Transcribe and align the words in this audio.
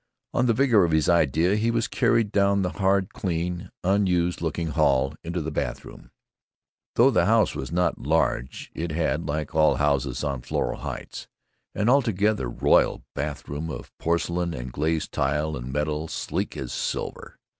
On 0.33 0.47
the 0.47 0.53
vigor 0.55 0.83
of 0.83 0.89
his 0.93 1.07
idea 1.07 1.55
he 1.55 1.69
was 1.69 1.87
carried 1.87 2.31
down 2.31 2.63
the 2.63 2.71
hard, 2.71 3.13
clean, 3.13 3.69
unused 3.83 4.41
looking 4.41 4.69
hall 4.69 5.13
into 5.23 5.41
the 5.41 5.51
bathroom. 5.51 6.09
Though 6.95 7.11
the 7.11 7.27
house 7.27 7.53
was 7.53 7.71
not 7.71 7.99
large 7.99 8.71
it 8.73 8.91
had, 8.91 9.27
like 9.27 9.53
all 9.53 9.75
houses 9.75 10.23
on 10.23 10.41
Floral 10.41 10.79
Heights, 10.79 11.27
an 11.75 11.87
altogether 11.87 12.49
royal 12.49 13.03
bathroom 13.13 13.69
of 13.69 13.95
porcelain 13.99 14.55
and 14.55 14.71
glazed 14.73 15.11
tile 15.11 15.55
and 15.55 15.71
metal 15.71 16.07
sleek 16.07 16.57
as 16.57 16.73
silver. 16.73 17.37